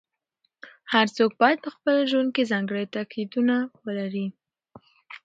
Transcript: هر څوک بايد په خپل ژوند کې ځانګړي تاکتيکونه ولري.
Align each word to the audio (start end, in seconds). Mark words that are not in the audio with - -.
هر 0.93 1.07
څوک 1.17 1.31
بايد 1.41 1.59
په 1.65 1.69
خپل 1.75 1.95
ژوند 2.09 2.29
کې 2.35 2.49
ځانګړي 2.51 2.85
تاکتيکونه 2.95 3.55
ولري. 3.85 4.27